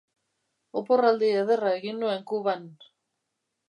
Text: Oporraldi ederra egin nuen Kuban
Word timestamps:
Oporraldi 0.81 1.31
ederra 1.43 1.77
egin 1.83 2.03
nuen 2.07 2.27
Kuban 2.35 2.69